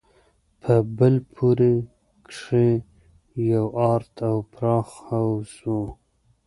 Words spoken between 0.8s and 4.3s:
بل پوړ کښې يو ارت